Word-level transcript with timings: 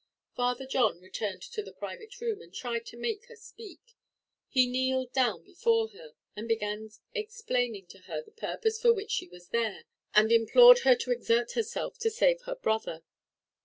Father 0.35 0.65
John 0.65 0.99
returned 0.99 1.43
to 1.43 1.61
the 1.61 1.71
private 1.73 2.19
room, 2.19 2.41
and 2.41 2.51
tried 2.51 2.87
to 2.87 2.97
make 2.97 3.25
her 3.27 3.35
speak. 3.35 3.93
He 4.47 4.65
kneeled 4.65 5.13
down 5.13 5.43
before 5.43 5.89
her, 5.89 6.15
and 6.35 6.49
again 6.49 6.87
began 6.87 6.99
explaining 7.13 7.85
to 7.89 7.99
her 7.99 8.23
the 8.23 8.31
purpose 8.31 8.81
for 8.81 8.91
which 8.91 9.11
she 9.11 9.27
was 9.27 9.49
there, 9.49 9.85
and 10.15 10.31
implored 10.31 10.79
her 10.79 10.95
to 10.95 11.11
exert 11.11 11.51
herself 11.51 11.99
to 11.99 12.09
save 12.09 12.41
her 12.47 12.55
brother. 12.55 13.03